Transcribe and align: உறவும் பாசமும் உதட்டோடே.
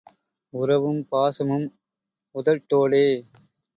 உறவும் 0.53 1.01
பாசமும் 1.11 1.67
உதட்டோடே. 2.35 3.05